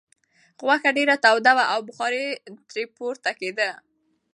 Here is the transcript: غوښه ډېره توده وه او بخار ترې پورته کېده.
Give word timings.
غوښه 0.63 0.89
ډېره 0.97 1.15
توده 1.23 1.51
وه 1.57 1.65
او 1.73 1.79
بخار 1.87 2.13
ترې 2.69 2.83
پورته 2.95 3.31
کېده. 3.39 3.69